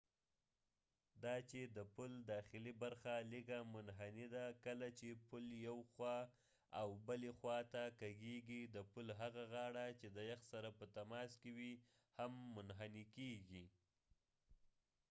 [1.23, 6.17] دا چې د پل داخلی برخه لږه منحنی ده کله چې پول یو خوا
[6.79, 11.29] او بلی خوا ته کږیګی د پول هغه غاړه چې د یخ سره په تماس
[11.41, 11.73] کې وي
[12.17, 13.65] هم منحنی کېږی